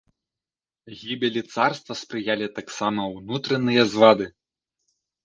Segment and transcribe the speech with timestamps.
[1.01, 4.25] Гібелі царства спрыялі таксама ўнутраныя звады.